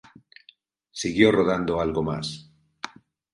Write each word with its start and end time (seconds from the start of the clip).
Siguió 0.91 1.31
rodando 1.31 1.79
algo 1.79 2.01
más. 2.01 2.49